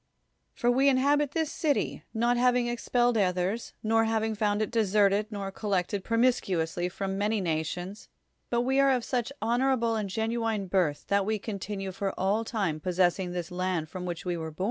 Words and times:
For 0.55 0.71
we 0.71 0.89
inhabit 0.89 1.33
this 1.33 1.51
city, 1.51 2.01
not 2.11 2.35
having 2.35 2.65
expelled 2.65 3.19
oth 3.19 3.37
ers, 3.37 3.73
nor 3.83 4.05
having 4.05 4.33
found 4.33 4.63
it 4.63 4.71
d(>serted, 4.71 5.27
nor 5.29 5.51
collected 5.51 6.03
promiscuously 6.03 6.89
from 6.89 7.19
many 7.19 7.39
nations, 7.39 8.09
l)ut 8.51 8.63
we 8.65 8.79
are 8.79 8.89
of 8.89 9.05
such 9.05 9.31
honorable 9.43 9.95
and 9.95 10.09
genuine 10.09 10.65
birth 10.65 11.05
lh;it 11.11 11.23
we 11.23 11.37
con 11.37 11.59
tinue 11.59 11.93
for 11.93 12.19
all 12.19 12.43
time 12.43 12.79
possessing 12.79 13.31
this 13.31 13.51
land 13.51 13.89
from 13.89 14.05
wliich 14.07 14.25
we 14.25 14.35
were 14.37 14.49
l)'.) 14.57 14.57